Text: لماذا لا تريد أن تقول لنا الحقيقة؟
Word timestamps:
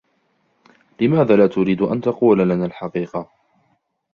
لماذا 1.01 1.35
لا 1.35 1.47
تريد 1.47 1.81
أن 1.81 2.01
تقول 2.01 2.39
لنا 2.49 2.65
الحقيقة؟ 2.65 3.29